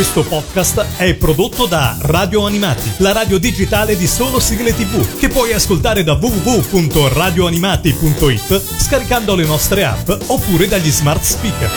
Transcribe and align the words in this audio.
Questo 0.00 0.24
podcast 0.24 0.96
è 0.96 1.12
prodotto 1.12 1.66
da 1.66 1.94
Radio 2.00 2.46
Animati, 2.46 2.90
la 3.00 3.12
radio 3.12 3.38
digitale 3.38 3.98
di 3.98 4.06
solo 4.06 4.40
sigle 4.40 4.74
tv, 4.74 5.18
che 5.18 5.28
puoi 5.28 5.52
ascoltare 5.52 6.02
da 6.02 6.14
www.radioanimati.it 6.14 8.62
scaricando 8.78 9.34
le 9.34 9.44
nostre 9.44 9.84
app 9.84 10.10
oppure 10.28 10.68
dagli 10.68 10.90
smart 10.90 11.22
speaker. 11.22 11.70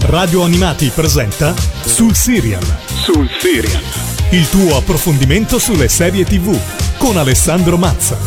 Radio 0.00 0.42
Animati 0.42 0.90
presenta 0.94 1.54
Sul 1.86 2.14
Serial. 2.14 2.62
Sul 3.02 3.30
Serial. 3.38 3.80
Il 4.32 4.46
tuo 4.50 4.76
approfondimento 4.76 5.58
sulle 5.58 5.88
serie 5.88 6.26
tv 6.26 6.54
con 6.98 7.16
Alessandro 7.16 7.78
Mazza. 7.78 8.18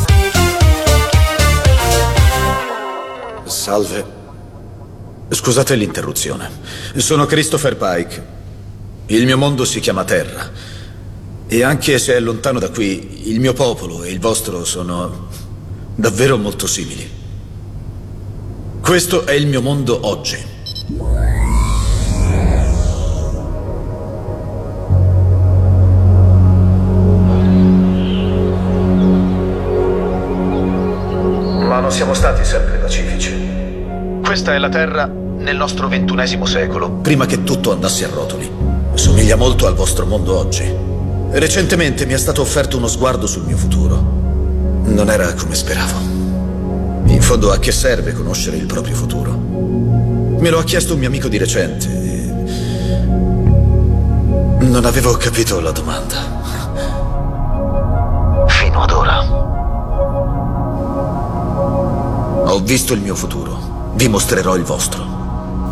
Salve. 3.46 4.21
Scusate 5.34 5.76
l'interruzione. 5.76 6.50
Sono 6.98 7.26
Christopher 7.26 7.78
Pike. 7.78 8.26
Il 9.06 9.24
mio 9.24 9.38
mondo 9.38 9.64
si 9.64 9.80
chiama 9.80 10.04
Terra. 10.04 10.52
E 11.48 11.64
anche 11.64 12.00
se 12.00 12.16
è 12.16 12.20
lontano 12.20 12.60
da 12.60 12.70
qui, 12.70 13.30
il 13.30 13.40
mio 13.40 13.54
popolo 13.54 14.04
e 14.04 14.12
il 14.12 14.20
vostro 14.20 14.66
sono 14.66 15.30
davvero 15.96 16.38
molto 16.38 16.68
simili. 16.68 17.10
Questo 18.82 19.26
è 19.26 19.32
il 19.32 19.48
mio 19.48 19.62
mondo 19.62 20.06
oggi. 20.06 20.38
Ma 31.68 31.80
non 31.80 31.90
siamo 31.90 32.14
stati 32.14 32.44
sempre 32.44 32.80
pacifici. 32.80 33.50
Questa 34.22 34.54
è 34.54 34.58
la 34.58 34.70
Terra 34.70 35.21
nel 35.42 35.58
nostro 35.58 35.88
ventunesimo 35.88 36.46
secolo, 36.46 36.92
prima 36.92 37.26
che 37.26 37.44
tutto 37.44 37.72
andasse 37.72 38.06
a 38.06 38.10
rotoli. 38.10 38.50
Somiglia 38.94 39.36
molto 39.36 39.66
al 39.66 39.74
vostro 39.74 40.06
mondo 40.06 40.38
oggi. 40.38 40.72
Recentemente 41.32 42.06
mi 42.06 42.14
è 42.14 42.18
stato 42.18 42.42
offerto 42.42 42.78
uno 42.78 42.88
sguardo 42.88 43.26
sul 43.26 43.44
mio 43.46 43.58
futuro. 43.58 44.20
Non 44.84 45.10
era 45.10 45.34
come 45.34 45.56
speravo. 45.56 46.00
In 47.06 47.22
fondo 47.22 47.52
a 47.52 47.58
che 47.58 47.72
serve 47.72 48.14
conoscere 48.14 48.58
il 48.58 48.68
proprio 48.68 48.96
futuro? 48.96 49.32
Me 49.32 50.50
lo 50.50 50.60
ha 50.60 50.64
chiesto 50.64 50.94
un 50.94 51.00
mio 51.00 51.08
amico 51.08 51.28
di 51.28 51.38
recente. 51.38 51.88
e 51.88 52.34
Non 54.60 54.86
avevo 54.86 55.14
capito 55.14 55.60
la 55.60 55.72
domanda. 55.72 56.40
Fino 58.48 58.82
ad 58.84 58.92
ora. 58.92 59.40
Ho 62.46 62.60
visto 62.60 62.94
il 62.94 63.02
mio 63.02 63.16
futuro. 63.16 63.94
Vi 63.96 64.08
mostrerò 64.08 64.56
il 64.56 64.64
vostro. 64.64 65.11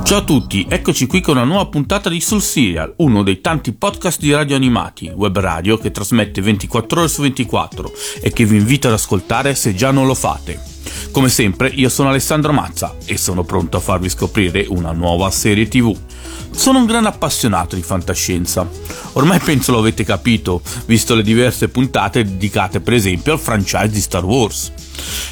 Ciao 0.09 0.17
a 0.17 0.23
tutti, 0.23 0.65
eccoci 0.67 1.05
qui 1.05 1.21
con 1.21 1.37
una 1.37 1.45
nuova 1.45 1.67
puntata 1.67 2.09
di 2.09 2.19
Sul 2.19 2.41
Serial, 2.41 2.95
uno 2.97 3.21
dei 3.21 3.41
tanti 3.41 3.73
podcast 3.73 4.19
di 4.19 4.31
radio 4.31 4.55
animati, 4.55 5.07
web 5.09 5.37
radio 5.37 5.77
che 5.77 5.91
trasmette 5.91 6.41
24 6.41 7.01
ore 7.01 7.07
su 7.07 7.21
24 7.21 7.91
e 8.19 8.31
che 8.31 8.43
vi 8.43 8.57
invito 8.57 8.87
ad 8.87 8.93
ascoltare 8.93 9.53
se 9.53 9.75
già 9.75 9.91
non 9.91 10.07
lo 10.07 10.15
fate. 10.15 10.59
Come 11.11 11.29
sempre, 11.29 11.67
io 11.67 11.89
sono 11.89 12.09
Alessandro 12.09 12.51
Mazza 12.51 12.95
e 13.05 13.17
sono 13.17 13.43
pronto 13.43 13.77
a 13.77 13.81
farvi 13.81 14.09
scoprire 14.09 14.65
una 14.69 14.93
nuova 14.93 15.29
serie 15.29 15.67
TV. 15.67 15.95
Sono 16.51 16.79
un 16.79 16.85
gran 16.85 17.05
appassionato 17.05 17.75
di 17.75 17.81
fantascienza. 17.81 18.67
Ormai 19.13 19.39
penso 19.39 19.71
lo 19.71 19.79
avete 19.79 20.03
capito, 20.03 20.61
visto 20.85 21.15
le 21.15 21.23
diverse 21.23 21.69
puntate 21.69 22.23
dedicate 22.23 22.79
per 22.79 22.93
esempio 22.93 23.33
al 23.33 23.39
franchise 23.39 23.89
di 23.89 24.01
Star 24.01 24.25
Wars. 24.25 24.71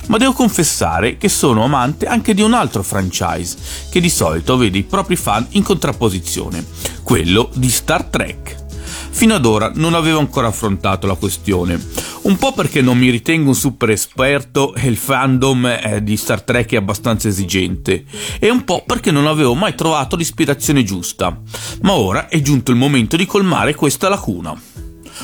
Ma 0.08 0.18
devo 0.18 0.34
confessare 0.34 1.18
che 1.18 1.30
sono 1.30 1.64
amante 1.64 2.06
anche 2.06 2.34
di 2.34 2.42
un 2.42 2.54
altro 2.54 2.84
franchise, 2.84 3.58
che 3.90 4.00
di 4.00 4.10
solito 4.10 4.58
vede 4.58 4.78
i 4.78 4.84
propri 4.84 5.16
fan 5.16 5.46
in 5.52 5.64
contrapposizione, 5.64 6.66
quello 7.04 7.50
di 7.54 7.70
Star 7.70 8.06
Trek. 8.06 8.67
Fino 9.10 9.34
ad 9.34 9.46
ora 9.46 9.72
non 9.76 9.94
avevo 9.94 10.20
ancora 10.20 10.48
affrontato 10.48 11.08
la 11.08 11.16
questione, 11.16 11.80
un 12.24 12.38
po' 12.38 12.54
perché 12.54 12.82
non 12.82 12.98
mi 12.98 13.10
ritengo 13.10 13.50
un 13.50 13.56
super 13.56 13.90
esperto 13.90 14.74
e 14.76 14.88
il 14.88 14.98
fandom 14.98 15.66
eh, 15.66 16.04
di 16.04 16.16
Star 16.18 16.42
Trek 16.42 16.72
è 16.72 16.76
abbastanza 16.76 17.28
esigente, 17.28 18.06
e 18.40 18.50
un 18.50 18.64
po' 18.64 18.84
perché 18.86 19.12
non 19.12 19.26
avevo 19.26 19.56
mai 19.56 19.76
trovato 19.76 20.16
l'ispirazione 20.16 20.84
giusta. 20.84 21.42
Ma 21.82 21.94
ora 21.94 22.28
è 22.28 22.42
giunto 22.42 22.72
il 22.72 22.78
momento 22.78 23.16
di 23.16 23.26
colmare 23.26 23.74
questa 23.76 24.10
lacuna. 24.10 24.56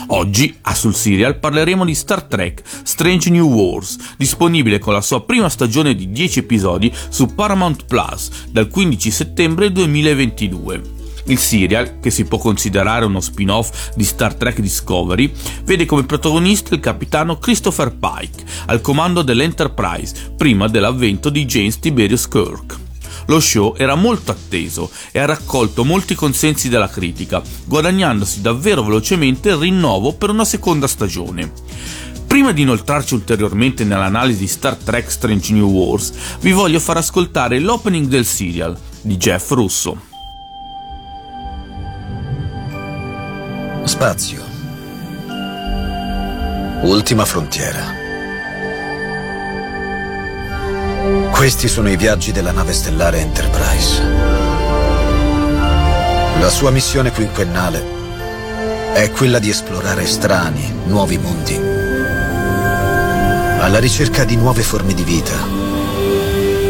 Oggi 0.07 0.53
a 0.61 0.73
Sul 0.73 0.95
Serial 0.95 1.37
parleremo 1.37 1.85
di 1.85 1.93
Star 1.93 2.23
Trek 2.23 2.63
Strange 2.83 3.29
New 3.29 3.47
Wars, 3.47 4.15
disponibile 4.17 4.79
con 4.79 4.93
la 4.93 5.01
sua 5.01 5.23
prima 5.23 5.49
stagione 5.49 5.93
di 5.93 6.11
10 6.11 6.39
episodi 6.39 6.91
su 7.09 7.33
Paramount 7.33 7.85
Plus 7.85 8.29
dal 8.49 8.67
15 8.67 9.11
settembre 9.11 9.71
2022. 9.71 11.02
Il 11.25 11.37
serial, 11.37 11.99
che 12.01 12.09
si 12.09 12.25
può 12.25 12.37
considerare 12.37 13.05
uno 13.05 13.21
spin-off 13.21 13.91
di 13.95 14.03
Star 14.03 14.35
Trek 14.35 14.59
Discovery, 14.59 15.31
vede 15.63 15.85
come 15.85 16.03
protagonista 16.03 16.73
il 16.75 16.81
capitano 16.81 17.37
Christopher 17.37 17.95
Pike, 17.95 18.43
al 18.65 18.81
comando 18.81 19.21
dell'Enterprise, 19.21 20.33
prima 20.35 20.67
dell'avvento 20.67 21.29
di 21.29 21.45
James 21.45 21.79
Tiberius 21.79 22.27
Kirk. 22.27 22.81
Lo 23.27 23.39
show 23.39 23.73
era 23.77 23.95
molto 23.95 24.31
atteso 24.31 24.89
e 25.11 25.19
ha 25.19 25.25
raccolto 25.25 25.85
molti 25.85 26.13
consensi 26.13 26.67
dalla 26.67 26.89
critica, 26.89 27.41
guadagnandosi 27.65 28.41
davvero 28.41 28.83
velocemente 28.83 29.49
il 29.49 29.55
rinnovo 29.55 30.13
per 30.13 30.29
una 30.29 30.43
seconda 30.43 30.87
stagione. 30.87 31.51
Prima 32.27 32.51
di 32.51 32.63
inoltrarci 32.63 33.13
ulteriormente 33.13 33.85
nell'analisi 33.85 34.39
di 34.39 34.47
Star 34.47 34.75
Trek 34.75 35.09
Strange 35.09 35.53
New 35.53 35.69
Wars, 35.69 36.11
vi 36.41 36.51
voglio 36.51 36.79
far 36.79 36.97
ascoltare 36.97 37.59
l'opening 37.59 38.07
del 38.07 38.25
serial 38.25 38.77
di 39.01 39.15
Jeff 39.15 39.51
Russo. 39.51 40.11
Spazio. 43.85 44.41
Ultima 46.83 47.25
frontiera. 47.25 47.81
Questi 51.31 51.67
sono 51.67 51.89
i 51.89 51.97
viaggi 51.97 52.31
della 52.31 52.51
nave 52.51 52.71
stellare 52.71 53.19
Enterprise. 53.19 54.01
La 56.39 56.49
sua 56.49 56.71
missione 56.71 57.11
quinquennale 57.11 57.83
è 58.93 59.11
quella 59.11 59.39
di 59.39 59.49
esplorare 59.49 60.05
strani, 60.05 60.73
nuovi 60.85 61.17
mondi, 61.17 61.55
alla 63.59 63.79
ricerca 63.79 64.23
di 64.23 64.37
nuove 64.37 64.61
forme 64.61 64.93
di 64.93 65.03
vita 65.03 65.35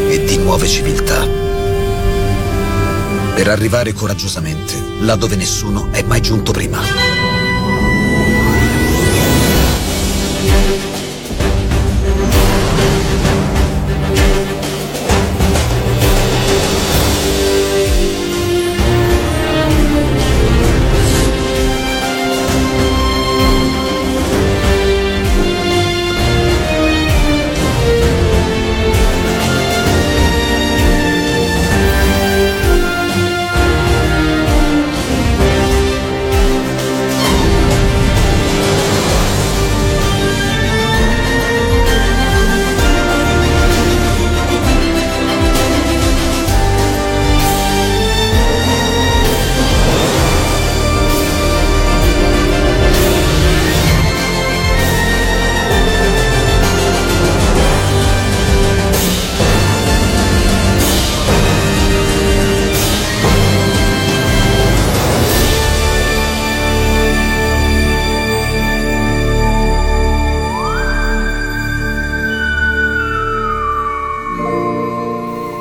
e 0.10 0.24
di 0.26 0.38
nuove 0.38 0.68
civiltà, 0.68 1.43
per 3.34 3.48
arrivare 3.48 3.94
coraggiosamente 3.94 4.82
là 5.00 5.16
dove 5.16 5.36
nessuno 5.36 5.90
è 5.92 6.04
mai 6.04 6.22
giunto 6.22 6.52
prima. 6.52 7.23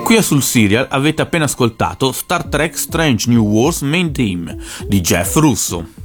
Qui 0.04 0.16
a 0.16 0.22
sul 0.22 0.42
serial 0.42 0.86
avete 0.90 1.22
appena 1.22 1.44
ascoltato 1.44 2.12
Star 2.12 2.44
Trek 2.44 2.76
Strange 2.76 3.30
New 3.30 3.44
Wars 3.44 3.82
Main 3.82 4.12
Theme 4.12 4.56
di 4.86 5.00
Jeff 5.00 5.36
Russo. 5.36 6.00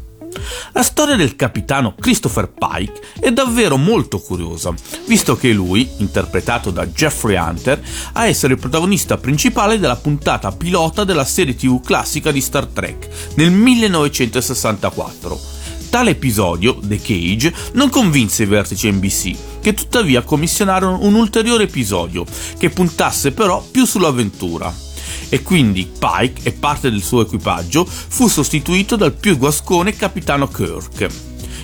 La 0.73 0.83
storia 0.83 1.15
del 1.15 1.35
capitano 1.35 1.95
Christopher 1.99 2.51
Pike 2.51 3.01
è 3.19 3.31
davvero 3.31 3.75
molto 3.75 4.19
curiosa, 4.19 4.71
visto 5.07 5.35
che 5.35 5.51
lui, 5.51 5.89
interpretato 5.97 6.69
da 6.69 6.85
Jeffrey 6.85 7.38
Hunter, 7.38 7.81
a 8.13 8.27
essere 8.27 8.53
il 8.53 8.59
protagonista 8.59 9.17
principale 9.17 9.79
della 9.79 9.95
puntata 9.95 10.51
pilota 10.51 11.03
della 11.03 11.25
serie 11.25 11.55
TV 11.55 11.83
classica 11.83 12.31
di 12.31 12.41
Star 12.41 12.67
Trek 12.67 13.07
nel 13.35 13.51
1964. 13.51 15.56
Tale 15.89 16.11
episodio, 16.11 16.79
The 16.81 16.99
Cage, 16.99 17.53
non 17.73 17.89
convinse 17.89 18.43
i 18.43 18.47
vertici 18.47 18.91
NBC, 18.91 19.35
che 19.61 19.73
tuttavia 19.73 20.21
commissionarono 20.21 20.99
un 21.01 21.15
ulteriore 21.15 21.63
episodio, 21.63 22.25
che 22.57 22.69
puntasse 22.69 23.31
però 23.31 23.65
più 23.71 23.85
sull'avventura. 23.85 24.73
E 25.29 25.41
quindi 25.41 25.89
Pike 25.97 26.41
e 26.43 26.51
parte 26.53 26.89
del 26.89 27.01
suo 27.01 27.21
equipaggio 27.21 27.85
fu 27.85 28.27
sostituito 28.27 28.95
dal 28.95 29.13
più 29.13 29.37
guascone 29.37 29.95
capitano 29.95 30.47
Kirk. 30.47 31.07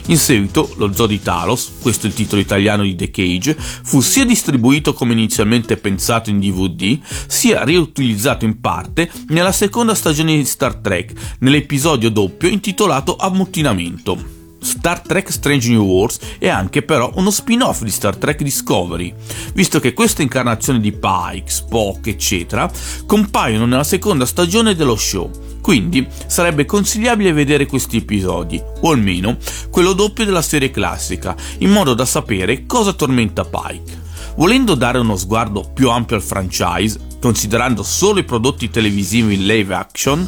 In 0.08 0.18
seguito, 0.18 0.70
lo 0.76 0.92
zoo 0.92 1.08
di 1.08 1.22
Talos, 1.22 1.72
questo 1.82 2.06
è 2.06 2.10
il 2.10 2.16
titolo 2.16 2.42
italiano 2.42 2.84
di 2.84 2.94
The 2.96 3.10
Cage, 3.10 3.56
fu 3.58 4.02
sia 4.02 4.26
distribuito 4.26 4.94
come 4.94 5.14
inizialmente 5.14 5.78
pensato 5.78 6.30
in 6.30 6.40
DVD, 6.40 7.00
sia 7.28 7.64
riutilizzato 7.64 8.44
in 8.44 8.60
parte 8.60 9.10
nella 9.28 9.54
seconda 9.54 9.96
stagione 9.96 10.36
di 10.36 10.46
Star 10.46 10.76
Trek, 10.76 11.38
nell'episodio 11.40 12.10
doppio 12.10 12.50
intitolato 12.50 13.16
Ammutinamento. 13.16 14.33
Star 14.64 15.02
Trek 15.02 15.32
Strange 15.32 15.70
New 15.70 15.84
Wars 15.84 16.20
è 16.40 16.48
anche 16.48 16.82
però 16.82 17.12
uno 17.16 17.30
spin-off 17.30 17.82
di 17.84 17.92
Star 17.92 18.16
Trek 18.16 18.42
Discovery, 18.42 19.14
visto 19.54 19.80
che 19.80 19.94
queste 19.94 20.22
incarnazioni 20.22 20.80
di 20.80 20.92
Pike, 20.92 21.50
Spock, 21.50 22.08
eccetera, 22.08 22.72
compaiono 23.06 23.66
nella 23.66 23.84
seconda 23.84 24.26
stagione 24.26 24.76
dello 24.76 24.96
show. 24.96 25.30
Quindi 25.62 26.08
sarebbe 26.28 26.66
consigliabile 26.66 27.32
vedere 27.32 27.66
questi 27.66 27.98
episodi, 27.98 28.62
o 28.82 28.92
almeno 28.92 29.38
quello 29.70 29.94
doppio 29.94 30.26
della 30.26 30.42
serie 30.42 30.72
classica, 30.72 31.36
in 31.60 31.72
modo 31.72 31.94
da 31.94 32.06
sapere 32.06 32.66
cosa 32.66 32.94
tormenta 32.94 33.46
Pike. 33.46 34.02
Volendo 34.36 34.76
dare 34.76 34.98
uno 34.98 35.16
sguardo 35.16 35.70
più 35.74 35.90
ampio 35.90 36.16
al 36.16 36.22
franchise, 36.22 37.00
considerando 37.22 37.84
solo 37.84 38.20
i 38.20 38.26
prodotti 38.26 38.70
televisivi 38.70 39.36
in 39.36 39.46
live 39.46 39.74
action, 39.74 40.28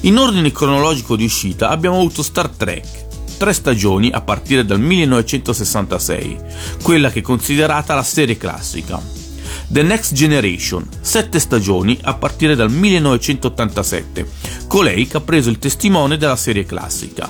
in 0.00 0.18
ordine 0.18 0.50
cronologico 0.50 1.14
di 1.14 1.24
uscita 1.24 1.68
abbiamo 1.68 1.96
avuto 1.96 2.22
Star 2.22 2.48
Trek, 2.48 3.03
tre 3.36 3.52
stagioni 3.52 4.10
a 4.10 4.20
partire 4.20 4.64
dal 4.64 4.80
1966, 4.80 6.38
quella 6.82 7.10
che 7.10 7.20
è 7.20 7.22
considerata 7.22 7.94
la 7.94 8.02
serie 8.02 8.36
classica. 8.36 9.00
The 9.66 9.82
Next 9.82 10.12
Generation, 10.14 10.86
sette 11.00 11.38
stagioni 11.38 11.98
a 12.02 12.14
partire 12.14 12.54
dal 12.54 12.70
1987, 12.70 14.28
colei 14.66 15.06
che 15.06 15.16
ha 15.16 15.20
preso 15.20 15.50
il 15.50 15.58
testimone 15.58 16.16
della 16.16 16.36
serie 16.36 16.64
classica. 16.64 17.28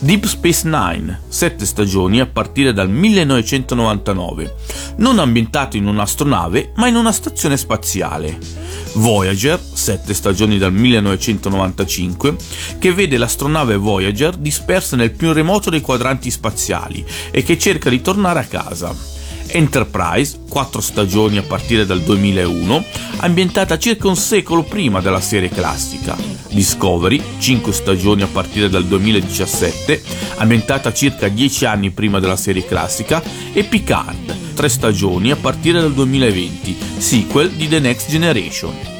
Deep 0.00 0.26
Space 0.26 0.66
Nine, 0.66 1.20
sette 1.28 1.66
stagioni 1.66 2.20
a 2.20 2.26
partire 2.26 2.72
dal 2.72 2.88
1999, 2.88 4.54
non 4.96 5.18
ambientato 5.18 5.76
in 5.76 5.86
un'astronave 5.86 6.72
ma 6.76 6.88
in 6.88 6.96
una 6.96 7.12
stazione 7.12 7.56
spaziale. 7.56 8.59
Voyager, 8.94 9.60
sette 9.72 10.14
stagioni 10.14 10.58
dal 10.58 10.72
1995, 10.72 12.36
che 12.78 12.92
vede 12.92 13.16
l'astronave 13.16 13.76
Voyager 13.76 14.36
dispersa 14.36 14.96
nel 14.96 15.12
più 15.12 15.32
remoto 15.32 15.70
dei 15.70 15.80
quadranti 15.80 16.30
spaziali 16.30 17.04
e 17.30 17.42
che 17.42 17.58
cerca 17.58 17.88
di 17.88 18.00
tornare 18.00 18.40
a 18.40 18.44
casa. 18.44 19.19
Enterprise, 19.52 20.40
quattro 20.48 20.80
stagioni 20.80 21.38
a 21.38 21.42
partire 21.42 21.84
dal 21.86 22.02
2001, 22.02 22.84
ambientata 23.18 23.78
circa 23.78 24.08
un 24.08 24.16
secolo 24.16 24.62
prima 24.62 25.00
della 25.00 25.20
serie 25.20 25.48
classica. 25.48 26.16
Discovery, 26.50 27.22
cinque 27.38 27.72
stagioni 27.72 28.22
a 28.22 28.28
partire 28.28 28.68
dal 28.68 28.84
2017, 28.84 30.02
ambientata 30.36 30.92
circa 30.92 31.28
dieci 31.28 31.64
anni 31.64 31.90
prima 31.90 32.20
della 32.20 32.36
serie 32.36 32.64
classica. 32.64 33.22
E 33.52 33.64
Picard, 33.64 34.54
tre 34.54 34.68
stagioni 34.68 35.30
a 35.30 35.36
partire 35.36 35.80
dal 35.80 35.92
2020, 35.92 36.76
sequel 36.98 37.50
di 37.50 37.68
The 37.68 37.80
Next 37.80 38.10
Generation. 38.10 38.98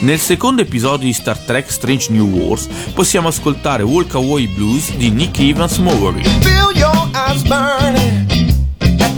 Nel 0.00 0.20
secondo 0.20 0.62
episodio 0.62 1.06
di 1.06 1.12
Star 1.12 1.36
Trek 1.38 1.70
Strange 1.72 2.12
New 2.12 2.28
Wars 2.28 2.68
possiamo 2.94 3.28
ascoltare 3.28 3.82
Walk 3.82 4.14
Away 4.14 4.46
Blues 4.46 4.92
di 4.94 5.10
Nick 5.10 5.40
Evans 5.40 5.78
Mowery. 5.78 6.22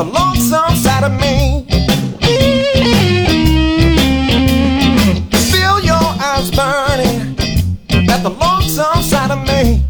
The 0.01 0.07
lonesome 0.07 0.75
side 0.77 1.05
of 1.05 1.13
me. 1.13 1.67
Feel 5.51 5.79
your 5.81 6.07
eyes 6.19 6.51
burning 6.51 7.37
at 8.09 8.23
the 8.23 8.31
lonesome 8.31 9.03
side 9.03 9.31
of 9.31 9.47
me. 9.47 9.90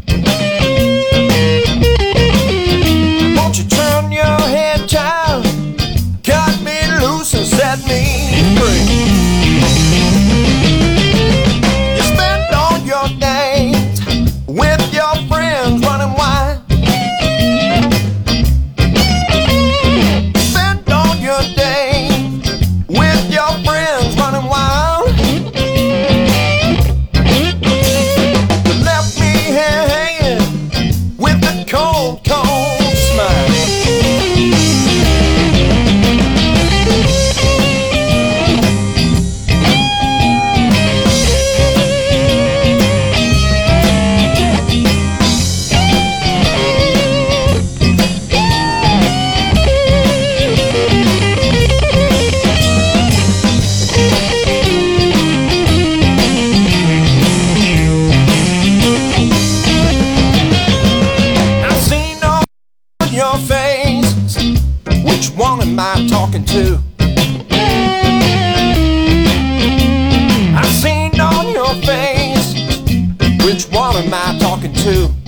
too. 74.81 75.20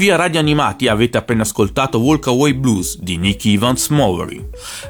Qui 0.00 0.08
a 0.08 0.16
Radio 0.16 0.40
Animati 0.40 0.88
avete 0.88 1.18
appena 1.18 1.42
ascoltato 1.42 1.98
Walk 1.98 2.28
Away 2.28 2.54
Blues 2.54 2.98
di 3.00 3.18
Nick 3.18 3.44
Evans 3.44 3.88
Mowery. 3.88 4.42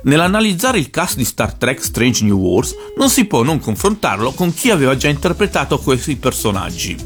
Nell'analizzare 0.05 0.79
il 0.79 0.89
cast 0.89 1.17
di 1.17 1.25
Star 1.25 1.55
Trek 1.55 1.83
Strange 1.83 2.23
New 2.23 2.39
Wars 2.39 2.77
non 2.97 3.11
si 3.11 3.25
può 3.25 3.43
non 3.43 3.59
confrontarlo 3.59 4.31
con 4.31 4.55
chi 4.55 4.71
aveva 4.71 4.97
già 4.97 5.09
interpretato 5.09 5.81
questi 5.81 6.15
personaggi. 6.15 6.97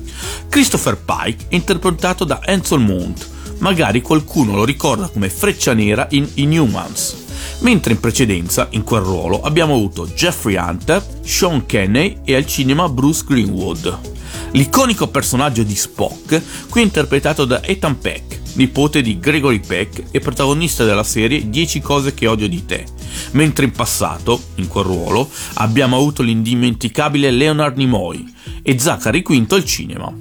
Christopher 0.51 0.99
Pike 1.03 1.47
è 1.49 1.55
interpretato 1.55 2.25
da 2.25 2.41
Ansel 2.45 2.81
Mount, 2.81 3.27
magari 3.61 4.03
qualcuno 4.03 4.55
lo 4.55 4.67
ricorda 4.67 5.09
come 5.09 5.31
Freccia 5.31 5.73
Nera 5.73 6.07
in 6.11 6.29
Inhumans 6.35 7.23
mentre 7.61 7.95
in 7.95 8.01
precedenza, 8.01 8.67
in 8.73 8.83
quel 8.83 9.01
ruolo, 9.01 9.41
abbiamo 9.41 9.77
avuto 9.77 10.07
Jeffrey 10.09 10.57
Hunter, 10.57 11.03
Sean 11.23 11.65
Kenney 11.65 12.19
e 12.23 12.35
al 12.35 12.45
cinema 12.45 12.87
Bruce 12.91 13.25
Greenwood. 13.27 14.13
L'iconico 14.53 15.09
personaggio 15.09 15.63
di 15.63 15.75
Spock, 15.75 16.41
qui 16.69 16.83
interpretato 16.83 17.45
da 17.45 17.63
Ethan 17.63 17.99
Peck, 17.99 18.41
nipote 18.55 19.03
di 19.03 19.19
Gregory 19.19 19.61
Peck 19.61 20.05
e 20.11 20.21
protagonista 20.21 20.85
della 20.85 21.03
serie 21.03 21.49
10 21.49 21.81
cose 21.81 22.15
che 22.15 22.27
odio 22.27 22.49
di 22.49 22.65
te, 22.65 22.85
mentre 23.33 23.65
in 23.65 23.73
passato, 23.73 24.41
in 24.57 24.69
quel 24.69 24.85
ruolo, 24.85 25.29
abbiamo 25.55 25.97
avuto 25.97 26.23
l'indimenticabile 26.23 27.31
Leonard 27.31 27.77
Nimoy 27.77 28.25
e 28.63 28.79
Zachary 28.79 29.23
Quinto 29.23 29.55
al 29.55 29.65
cinema. 29.65 30.13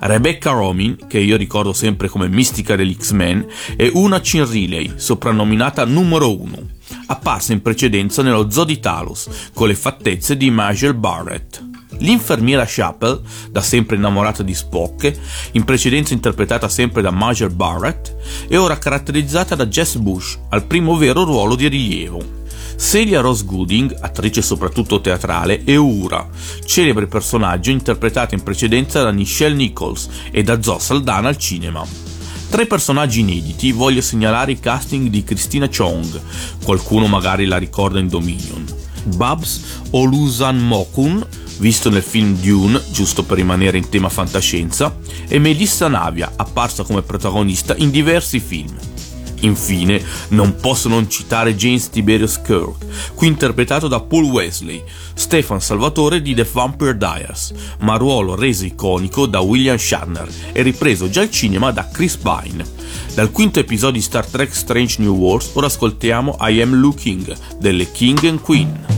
Rebecca 0.00 0.50
Romin, 0.50 0.96
che 1.08 1.18
io 1.18 1.36
ricordo 1.36 1.72
sempre 1.72 2.08
come 2.08 2.28
mistica 2.28 2.76
dell'X-Men, 2.76 3.46
e 3.76 3.90
Una 3.94 4.20
Chin 4.20 4.48
Riley, 4.48 4.92
soprannominata 4.96 5.84
numero 5.84 6.38
1, 6.40 6.68
apparsa 7.06 7.52
in 7.52 7.62
precedenza 7.62 8.22
nello 8.22 8.50
Zoo 8.50 8.64
di 8.64 8.78
Talos, 8.78 9.28
con 9.52 9.68
le 9.68 9.74
fattezze 9.74 10.36
di 10.36 10.50
Majel 10.50 10.94
Barrett. 10.94 11.67
L'infermiera 11.98 12.64
Chappell, 12.66 13.20
da 13.50 13.60
sempre 13.60 13.96
innamorata 13.96 14.42
di 14.42 14.54
Spock, 14.54 15.12
in 15.52 15.64
precedenza 15.64 16.14
interpretata 16.14 16.68
sempre 16.68 17.02
da 17.02 17.10
Majel 17.10 17.50
Barrett, 17.50 18.14
è 18.48 18.56
ora 18.56 18.78
caratterizzata 18.78 19.54
da 19.54 19.66
Jess 19.66 19.96
Bush, 19.96 20.38
al 20.50 20.64
primo 20.64 20.96
vero 20.96 21.24
ruolo 21.24 21.54
di 21.54 21.68
rilievo. 21.68 22.36
Celia 22.78 23.20
Rose 23.20 23.44
Gooding, 23.44 23.96
attrice 24.00 24.40
soprattutto 24.40 25.00
teatrale, 25.00 25.64
e 25.64 25.76
Ura, 25.76 26.28
celebre 26.64 27.08
personaggio 27.08 27.70
interpretato 27.70 28.34
in 28.34 28.42
precedenza 28.44 29.02
da 29.02 29.10
Nichelle 29.10 29.56
Nichols 29.56 30.08
e 30.30 30.44
da 30.44 30.62
Zoe 30.62 30.78
Saldana 30.78 31.28
al 31.28 31.36
cinema. 31.36 31.84
Tra 32.48 32.62
i 32.62 32.66
personaggi 32.66 33.20
inediti 33.20 33.72
voglio 33.72 34.00
segnalare 34.00 34.52
i 34.52 34.60
casting 34.60 35.08
di 35.08 35.24
Christina 35.24 35.68
Chong, 35.68 36.20
qualcuno 36.64 37.06
magari 37.06 37.46
la 37.46 37.58
ricorda 37.58 37.98
in 37.98 38.08
Dominion, 38.08 38.64
Babs 39.04 39.62
Olusan 39.90 40.58
Mokun, 40.58 41.26
visto 41.58 41.90
nel 41.90 42.02
film 42.02 42.36
Dune, 42.40 42.80
giusto 42.90 43.22
per 43.22 43.36
rimanere 43.36 43.78
in 43.78 43.88
tema 43.88 44.08
fantascienza, 44.08 44.96
e 45.26 45.38
Melissa 45.38 45.88
Navia, 45.88 46.32
apparsa 46.36 46.82
come 46.82 47.02
protagonista 47.02 47.74
in 47.76 47.90
diversi 47.90 48.40
film. 48.40 48.76
Infine, 49.40 50.02
non 50.28 50.56
posso 50.56 50.88
non 50.88 51.08
citare 51.08 51.54
James 51.54 51.90
Tiberius 51.90 52.40
Kirk, 52.42 52.84
qui 53.14 53.28
interpretato 53.28 53.88
da 53.88 54.00
Paul 54.00 54.24
Wesley, 54.24 54.82
Stefan 55.14 55.60
Salvatore 55.60 56.20
di 56.20 56.34
The 56.34 56.48
Vampire 56.50 56.96
Diaries, 56.96 57.52
ma 57.80 57.96
ruolo 57.96 58.34
reso 58.34 58.64
iconico 58.64 59.26
da 59.26 59.40
William 59.40 59.76
Shatner 59.76 60.28
e 60.52 60.62
ripreso 60.62 61.08
già 61.08 61.20
al 61.20 61.30
cinema 61.30 61.70
da 61.70 61.88
Chris 61.88 62.16
Pine. 62.16 62.64
Dal 63.14 63.30
quinto 63.30 63.58
episodio 63.58 64.00
di 64.00 64.06
Star 64.06 64.26
Trek 64.26 64.54
Strange 64.54 64.96
New 64.98 65.14
Wars 65.14 65.50
ora 65.54 65.66
ascoltiamo 65.66 66.36
I 66.40 66.60
Am 66.60 66.74
Looking 66.74 67.36
delle 67.58 67.90
King 67.90 68.24
and 68.24 68.40
Queen. 68.40 68.97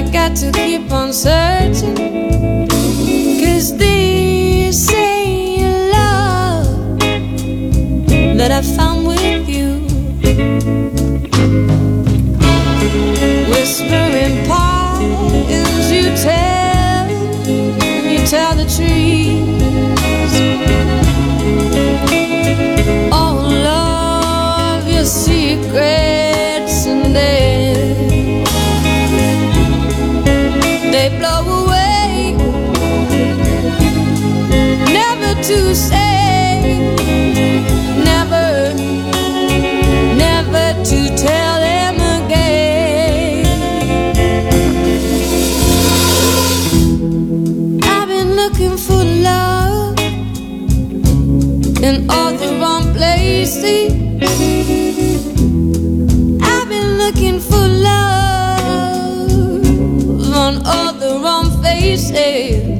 I 0.00 0.10
got 0.10 0.34
to 0.36 0.50
keep 0.52 0.90
on 0.90 1.12
searching. 1.12 1.94
Cause 3.38 3.76
this 3.76 4.90
ain't 4.94 5.92
love 5.92 6.98
that 8.38 8.50
I 8.50 8.62
found 8.62 9.06
with 9.06 9.46
you. 9.46 9.82
Whispering 13.50 14.46
pines 14.48 15.92
you 15.92 16.04
tell 16.16 17.10
you 18.10 18.26
tell 18.26 18.54
the 18.54 18.64
trees 18.76 19.52
all 23.12 23.66
of 23.66 24.88
your 24.88 25.04
secrets 25.04 26.86
and 26.86 27.14
then 27.14 27.39
to 35.42 35.74
say 35.74 36.60
never 38.04 38.74
never 40.16 40.74
to 40.84 41.08
tell 41.16 41.60
them 41.60 41.94
again. 42.24 43.46
I've 47.82 48.08
been 48.08 48.34
looking 48.36 48.76
for 48.76 49.02
love 49.02 49.98
in 51.82 52.10
all 52.10 52.32
the 52.32 52.58
wrong 52.60 52.92
places. 52.92 53.92
I've 56.42 56.68
been 56.68 56.98
looking 56.98 57.40
for 57.40 57.66
love 57.90 58.74
on 60.34 60.66
all 60.66 60.92
the 60.92 61.18
wrong 61.22 61.62
faces. 61.62 62.79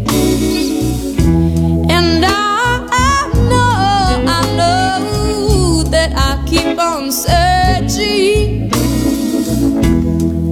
On 6.80 7.12
searching. 7.12 8.70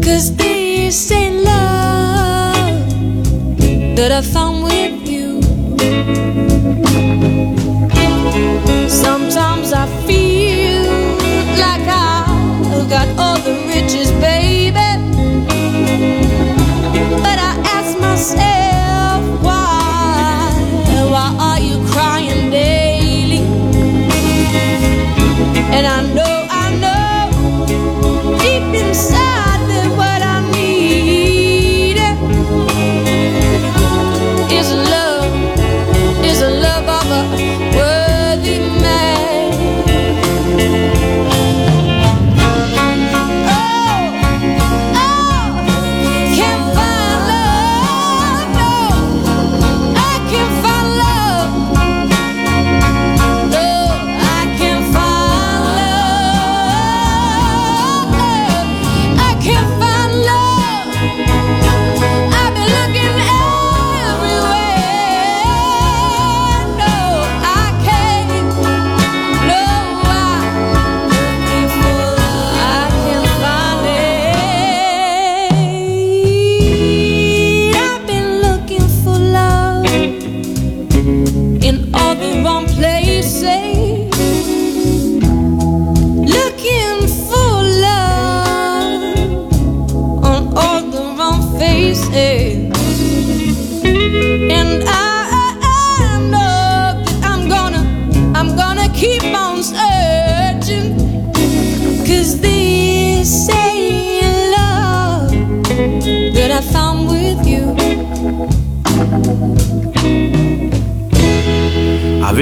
Cause 0.03 0.37
this 0.37 1.11
ain't 1.11 1.43
love 1.45 2.87
that 3.97 4.13
I 4.13 4.23
found 4.23 4.63
with 4.65 5.09
you. 5.09 5.41
Sometimes 8.89 9.73
I 9.73 9.87
feel 10.07 10.85
like 11.65 11.87
I've 11.89 12.89
got 12.91 13.09
all 13.19 13.39
the 13.39 13.55
riches, 13.67 14.11
baby. 14.21 14.91
But 17.25 17.39
I 17.39 17.53
ask 17.77 17.99
myself, 18.01 18.68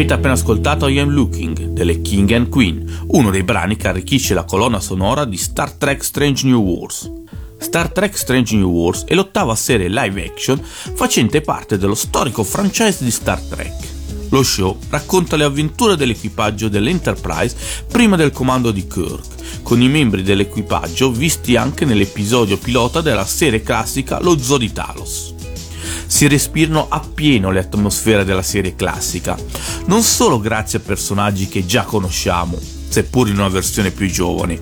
Avete 0.06 0.20
appena 0.20 0.40
ascoltato 0.40 0.86
I 0.86 1.00
Am 1.00 1.08
Looking 1.08 1.70
delle 1.70 2.00
King 2.00 2.30
and 2.30 2.48
Queen, 2.48 3.06
uno 3.08 3.30
dei 3.30 3.42
brani 3.42 3.74
che 3.74 3.88
arricchisce 3.88 4.34
la 4.34 4.44
colonna 4.44 4.78
sonora 4.78 5.24
di 5.24 5.36
Star 5.36 5.72
Trek 5.72 6.04
Strange 6.04 6.46
New 6.46 6.62
Wars. 6.62 7.10
Star 7.58 7.90
Trek 7.90 8.16
Strange 8.16 8.54
New 8.54 8.70
Wars 8.70 9.02
è 9.02 9.14
l'ottava 9.14 9.56
serie 9.56 9.88
live 9.88 10.24
action 10.24 10.62
facente 10.62 11.40
parte 11.40 11.76
dello 11.76 11.96
storico 11.96 12.44
franchise 12.44 13.02
di 13.02 13.10
Star 13.10 13.40
Trek. 13.40 13.74
Lo 14.28 14.44
show 14.44 14.78
racconta 14.90 15.34
le 15.34 15.42
avventure 15.42 15.96
dell'equipaggio 15.96 16.68
dell'Enterprise 16.68 17.56
prima 17.90 18.14
del 18.14 18.30
comando 18.30 18.70
di 18.70 18.86
Kirk, 18.86 19.62
con 19.62 19.82
i 19.82 19.88
membri 19.88 20.22
dell'equipaggio 20.22 21.10
visti 21.10 21.56
anche 21.56 21.84
nell'episodio 21.84 22.58
pilota 22.58 23.00
della 23.00 23.26
serie 23.26 23.60
classica 23.60 24.20
Lo 24.20 24.38
Zoo 24.38 24.58
di 24.58 24.70
Talos 24.70 25.34
si 26.06 26.28
respirano 26.28 26.86
appieno 26.88 27.50
le 27.50 27.60
atmosfere 27.60 28.24
della 28.24 28.42
serie 28.42 28.74
classica, 28.74 29.36
non 29.86 30.02
solo 30.02 30.40
grazie 30.40 30.78
a 30.78 30.82
personaggi 30.82 31.48
che 31.48 31.66
già 31.66 31.84
conosciamo, 31.84 32.58
seppur 32.88 33.28
in 33.28 33.38
una 33.38 33.48
versione 33.48 33.90
più 33.90 34.10
giovane, 34.10 34.60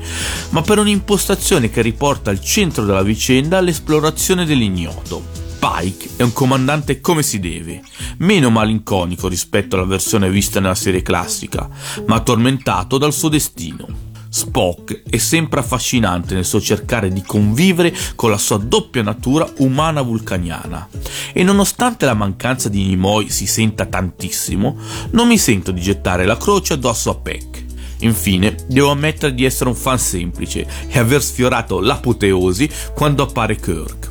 ma 0.51 0.63
per 0.63 0.79
un'impostazione 0.79 1.71
che 1.71 1.83
riporta 1.83 2.31
al 2.31 2.41
centro 2.41 2.85
della 2.85 3.03
vicenda 3.03 3.61
l'esplorazione 3.61 4.45
dell'ignoto. 4.45 5.43
Pike 5.59 6.11
è 6.17 6.23
un 6.23 6.33
comandante 6.35 7.01
come 7.01 7.23
si 7.23 7.41
deve, 7.41 7.83
meno 8.19 8.51
malinconico 8.51 9.29
rispetto 9.29 9.77
alla 9.77 9.87
versione 9.87 10.29
vista 10.29 10.61
nella 10.61 10.75
serie 10.75 11.01
classica, 11.01 11.69
ma 12.07 12.21
tormentato 12.21 12.99
dal 12.99 13.15
suo 13.15 13.31
destino. 13.31 14.13
Spock 14.37 15.03
è 15.09 15.17
sempre 15.19 15.61
affascinante 15.61 16.35
nel 16.35 16.45
suo 16.45 16.61
cercare 16.61 17.09
di 17.09 17.23
convivere 17.23 17.95
con 18.17 18.31
la 18.31 18.37
sua 18.37 18.57
doppia 18.57 19.01
natura 19.01 19.49
umana 19.59 20.03
vulcaniana 20.03 20.89
e 21.33 21.45
nonostante 21.45 22.05
la 22.05 22.15
mancanza 22.15 22.69
di 22.69 22.85
Nimoy 22.85 23.29
si 23.29 23.47
senta 23.47 23.87
tantissimo, 23.87 24.77
non 25.11 25.29
mi 25.29 25.39
sento 25.39 25.71
di 25.71 25.81
gettare 25.81 26.27
la 26.27 26.37
croce 26.37 26.73
addosso 26.73 27.11
a 27.11 27.15
Peck. 27.15 27.65
Infine, 28.01 28.57
devo 28.67 28.91
ammettere 28.91 29.35
di 29.35 29.45
essere 29.45 29.71
un 29.71 29.77
fan 29.77 30.01
semplice 30.01 30.67
e 30.89 30.99
aver 30.99 31.23
sfiorato 31.23 31.79
l'apoteosi 31.79 32.69
quando 32.93 33.23
appare 33.23 33.55
Kirk. 33.55 34.11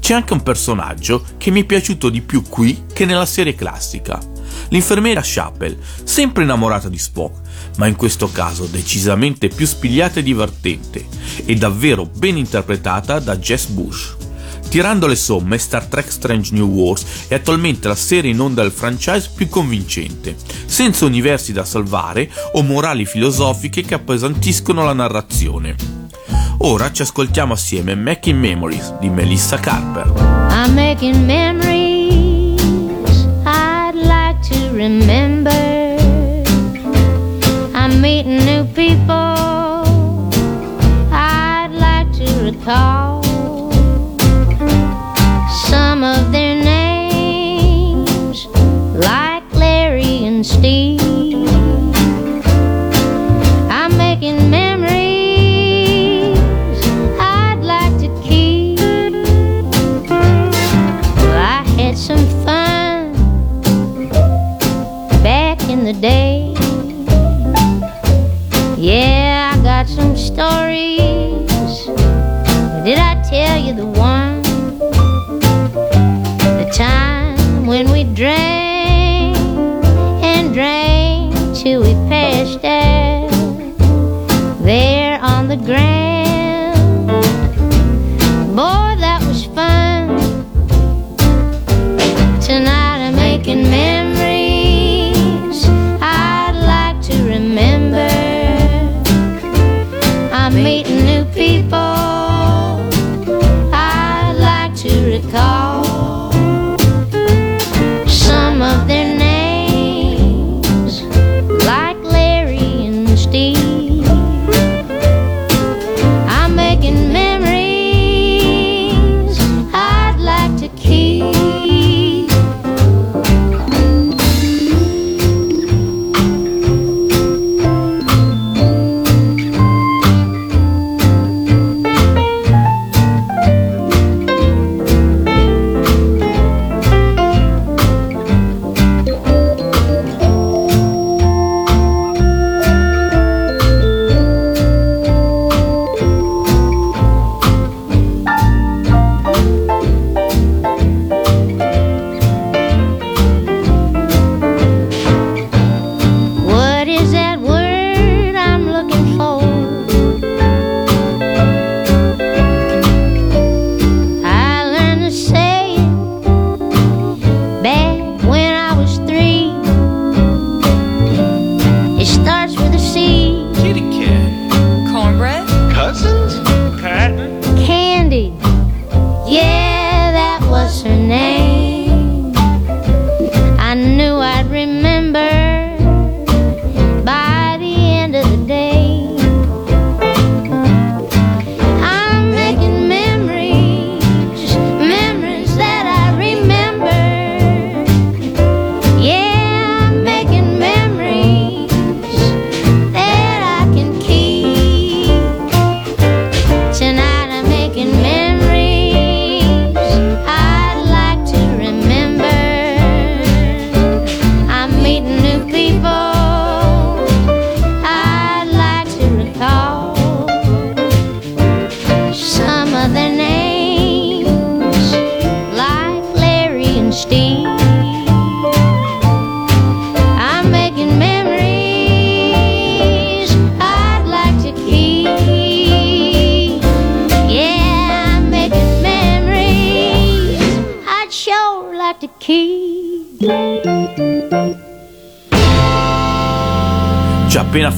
C'è 0.00 0.14
anche 0.14 0.32
un 0.32 0.42
personaggio 0.42 1.24
che 1.38 1.52
mi 1.52 1.62
è 1.62 1.64
piaciuto 1.64 2.08
di 2.08 2.22
più 2.22 2.42
qui 2.42 2.86
che 2.92 3.04
nella 3.04 3.24
serie 3.24 3.54
classica. 3.54 4.18
L'infermiera 4.68 5.20
Chapel, 5.22 5.76
sempre 6.04 6.42
innamorata 6.42 6.88
di 6.88 6.98
Spock, 6.98 7.40
ma 7.76 7.86
in 7.86 7.96
questo 7.96 8.30
caso 8.30 8.66
decisamente 8.66 9.48
più 9.48 9.66
spigliata 9.66 10.20
e 10.20 10.22
divertente, 10.22 11.06
e 11.44 11.54
davvero 11.54 12.04
ben 12.06 12.36
interpretata 12.36 13.18
da 13.18 13.36
Jess 13.36 13.66
Bush. 13.66 14.16
Tirando 14.68 15.06
le 15.06 15.16
somme, 15.16 15.56
Star 15.56 15.86
Trek 15.86 16.12
Strange 16.12 16.52
New 16.52 16.68
Wars 16.68 17.28
è 17.28 17.34
attualmente 17.34 17.88
la 17.88 17.94
serie 17.94 18.30
in 18.30 18.40
onda 18.40 18.60
del 18.60 18.70
franchise 18.70 19.30
più 19.34 19.48
convincente, 19.48 20.36
senza 20.66 21.06
universi 21.06 21.52
da 21.52 21.64
salvare 21.64 22.30
o 22.52 22.62
morali 22.62 23.06
filosofiche 23.06 23.82
che 23.82 23.94
appesantiscono 23.94 24.84
la 24.84 24.92
narrazione. 24.92 25.74
Ora 26.58 26.92
ci 26.92 27.02
ascoltiamo 27.02 27.54
assieme 27.54 27.94
Making 27.94 28.38
Memories 28.38 28.98
di 28.98 29.08
Melissa 29.08 29.58
Carper. 29.58 30.12
Remember. 34.78 35.78
Meeting 38.00 38.38
new 38.46 38.64
people. 38.74 39.12
I'd 41.10 41.70
like 41.72 42.12
to 42.12 42.28
recall 42.44 43.24
some 45.66 46.04
of 46.04 46.30
their 46.30 46.47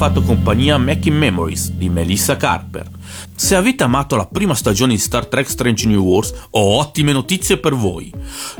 fatto 0.00 0.22
compagnia 0.22 0.78
Making 0.78 1.14
Memories 1.14 1.72
di 1.72 1.90
Melissa 1.90 2.38
Carper. 2.38 2.88
Se 3.34 3.54
avete 3.54 3.82
amato 3.82 4.16
la 4.16 4.24
prima 4.24 4.54
stagione 4.54 4.94
di 4.94 4.98
Star 4.98 5.26
Trek 5.26 5.46
Strange 5.46 5.86
New 5.86 6.02
Wars, 6.02 6.32
ho 6.52 6.78
ottime 6.78 7.12
notizie 7.12 7.58
per 7.58 7.74
voi. 7.74 8.10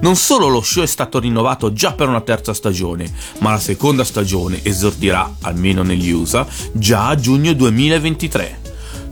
Non 0.01 0.17
solo 0.17 0.49
lo 0.49 0.61
show 0.61 0.83
è 0.83 0.87
stato 0.87 1.19
rinnovato 1.19 1.73
già 1.73 1.95
per 1.95 2.09
una 2.09 2.21
terza 2.21 2.53
stagione, 2.53 3.11
ma 3.39 3.53
la 3.53 3.59
seconda 3.59 4.05
stagione 4.05 4.63
esordirà, 4.63 5.37
almeno 5.41 5.83
negli 5.83 6.11
USA, 6.11 6.47
già 6.73 7.09
a 7.09 7.17
giugno 7.17 7.55
2023. 7.55 8.61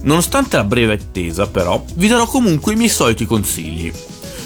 Nonostante 0.03 0.59
la 0.59 0.64
breve 0.64 0.93
attesa, 0.93 1.47
però, 1.49 1.83
vi 1.95 2.09
darò 2.09 2.27
comunque 2.27 2.75
i 2.75 2.77
miei 2.77 2.91
soliti 2.91 3.25
consigli. 3.25 3.91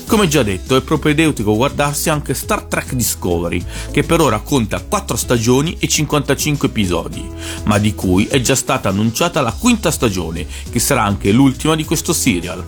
Come 0.06 0.28
già 0.28 0.42
detto, 0.42 0.76
è 0.76 0.82
propedeutico 0.82 1.56
guardarsi 1.56 2.10
anche 2.10 2.34
Star 2.34 2.64
Trek 2.64 2.92
Discovery, 2.92 3.64
che 3.90 4.02
per 4.02 4.20
ora 4.20 4.40
conta 4.40 4.80
4 4.80 5.16
stagioni 5.16 5.76
e 5.78 5.88
55 5.88 6.68
episodi, 6.68 7.26
ma 7.64 7.78
di 7.78 7.94
cui 7.94 8.26
è 8.26 8.40
già 8.40 8.54
stata 8.54 8.90
annunciata 8.90 9.40
la 9.40 9.52
quinta 9.58 9.90
stagione, 9.90 10.46
che 10.70 10.78
sarà 10.78 11.02
anche 11.02 11.32
l'ultima 11.32 11.74
di 11.74 11.84
questo 11.84 12.12
serial. 12.12 12.62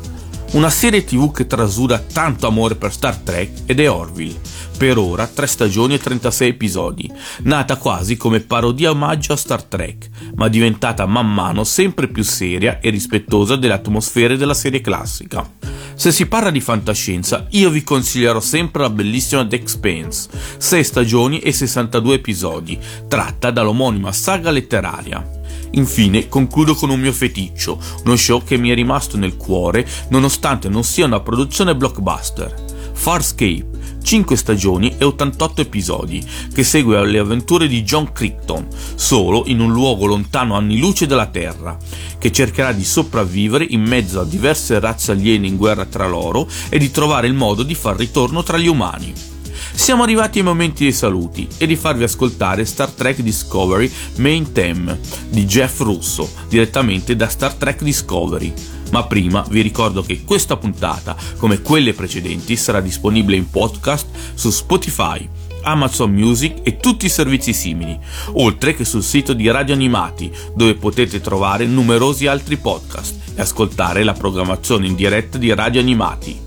Una 0.53 0.71
serie 0.71 1.05
tv 1.05 1.33
che 1.33 1.47
trasuda 1.47 1.99
tanto 1.99 2.47
amore 2.47 2.77
per 2.77 2.93
Star 2.93 3.17
Trek 3.17 3.63
ed 3.67 3.81
è 3.81 3.91
Orville. 3.91 4.39
Per 4.79 4.99
ora 4.99 5.27
3 5.27 5.47
stagioni 5.47 5.95
e 5.95 5.99
36 5.99 6.49
episodi, 6.49 7.13
nata 7.43 7.77
quasi 7.77 8.17
come 8.17 8.41
parodia 8.41 8.91
omaggio 8.91 9.33
a 9.33 9.37
Star 9.37 9.65
Trek, 9.65 10.09
ma 10.37 10.49
diventata 10.49 11.07
man 11.07 11.33
mano 11.33 11.65
sempre 11.65 12.09
più 12.09 12.23
seria 12.23 12.79
e 12.81 12.91
rispettosa 12.91 13.57
delle 13.57 13.75
atmosfere 13.75 14.37
della 14.37 14.55
serie 14.55 14.81
classica. 14.81 15.49
Se 15.97 16.11
si 16.11 16.27
parla 16.27 16.51
di 16.51 16.61
fantascienza, 16.61 17.47
io 17.51 17.71
vi 17.71 17.85
consiglierò 17.85 18.41
sempre 18.41 18.83
la 18.83 18.91
bellissima 18.91 19.47
The 19.47 19.57
Expanse, 19.57 20.29
6 20.59 20.85
stagioni 20.85 21.39
e 21.39 21.53
62 21.53 22.15
episodi, 22.15 22.79
tratta 23.09 23.51
dall'omonima 23.51 24.11
saga 24.13 24.51
letteraria. 24.51 25.43
Infine 25.73 26.29
concludo 26.29 26.75
con 26.75 26.91
un 26.91 27.01
mio 27.01 27.13
feticcio, 27.13 27.81
uno 28.05 28.17
show 28.17 28.43
che 28.45 28.57
mi 28.57 28.71
è 28.71 28.75
rimasto 28.75 29.17
nel 29.17 29.37
cuore 29.37 29.87
nonostante 30.09 30.69
non 30.69 30.85
sia 30.85 31.07
una 31.07 31.21
produzione 31.21 31.75
blockbuster. 31.75 32.73
Farscape, 32.93 33.67
5 34.05 34.37
stagioni 34.37 34.95
e 34.99 35.05
88 35.05 35.63
episodi, 35.63 36.23
che 36.53 36.63
segue 36.63 37.05
le 37.07 37.19
avventure 37.19 37.67
di 37.67 37.83
John 37.83 38.13
Crichton, 38.13 38.69
solo 38.95 39.45
in 39.47 39.61
un 39.61 39.73
luogo 39.73 40.05
lontano 40.05 40.55
anni 40.55 40.79
luce 40.79 41.07
dalla 41.07 41.27
Terra, 41.27 41.77
che 42.19 42.31
cercherà 42.31 42.73
di 42.73 42.85
sopravvivere 42.85 43.67
in 43.67 43.83
mezzo 43.83 44.21
a 44.21 44.25
diverse 44.25 44.79
razze 44.79 45.13
aliene 45.13 45.47
in 45.47 45.57
guerra 45.57 45.87
tra 45.87 46.07
loro 46.07 46.47
e 46.69 46.79
di 46.79 46.91
trovare 46.91 47.27
il 47.27 47.35
modo 47.35 47.63
di 47.63 47.75
far 47.75 47.97
ritorno 47.97 48.43
tra 48.43 48.59
gli 48.59 48.69
umani. 48.69 49.34
Siamo 49.75 50.05
arrivati 50.05 50.39
ai 50.39 50.45
momenti 50.45 50.85
dei 50.85 50.93
saluti 50.93 51.47
e 51.59 51.67
di 51.67 51.77
farvi 51.77 52.05
ascoltare 52.05 52.65
Star 52.65 52.91
Trek 52.91 53.21
Discovery 53.21 53.91
Main 54.17 54.51
Theme 54.53 54.99
di 55.29 55.45
Jeff 55.45 55.81
Russo, 55.81 56.31
direttamente 56.49 57.17
da 57.17 57.29
Star 57.29 57.53
Trek 57.53 57.83
Discovery. 57.83 58.53
Ma 58.93 59.05
prima 59.05 59.45
vi 59.51 59.61
ricordo 59.61 60.01
che 60.03 60.23
questa 60.25 60.57
puntata, 60.57 61.17
come 61.37 61.61
quelle 61.61 61.93
precedenti, 61.93 62.57
sarà 62.57 62.81
disponibile 62.81 63.37
in 63.37 63.51
podcast 63.51 64.07
su 64.35 64.51
Spotify, 64.51 65.29
Amazon 65.63 66.13
Music 66.13 66.61
e 66.63 66.77
tutti 66.77 67.07
i 67.07 67.11
servizi 67.11 67.53
simili, 67.53 67.99
oltre 68.35 68.75
che 68.75 68.85
sul 68.85 69.03
sito 69.03 69.35
di 69.35 69.51
Radio 69.51 69.75
Animati, 69.75 70.33
dove 70.55 70.77
potete 70.77 71.21
trovare 71.21 71.67
numerosi 71.67 72.27
altri 72.27 72.57
podcast 72.57 73.33
e 73.35 73.41
ascoltare 73.41 74.05
la 74.05 74.13
programmazione 74.13 74.87
in 74.87 74.95
diretta 74.95 75.37
di 75.37 75.53
Radio 75.53 75.81
Animati. 75.81 76.44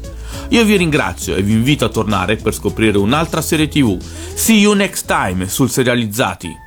Io 0.49 0.63
vi 0.63 0.77
ringrazio 0.77 1.35
e 1.35 1.41
vi 1.41 1.51
invito 1.51 1.83
a 1.83 1.89
tornare 1.89 2.37
per 2.37 2.53
scoprire 2.53 2.97
un'altra 2.97 3.41
serie 3.41 3.67
TV. 3.67 3.99
See 4.01 4.59
you 4.59 4.73
next 4.73 5.05
time 5.05 5.47
sul 5.47 5.69
Serializzati. 5.69 6.66